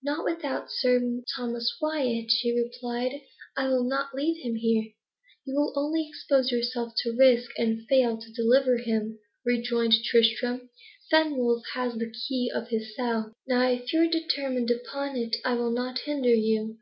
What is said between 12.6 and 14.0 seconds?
his cell. Nay, if